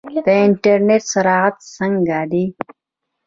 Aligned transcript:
د 0.25 0.27
انټرنیټ 0.45 1.03
سرعت 1.13 1.55
څنګه 1.75 2.17
دی؟ 2.31 2.45